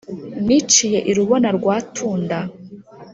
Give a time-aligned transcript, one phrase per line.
[0.45, 2.39] Niciye i Rubona rwa Tunda